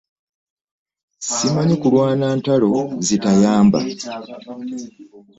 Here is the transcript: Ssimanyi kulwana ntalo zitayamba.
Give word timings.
Ssimanyi 1.23 1.75
kulwana 1.81 2.27
ntalo 2.39 2.71
zitayamba. 3.05 3.79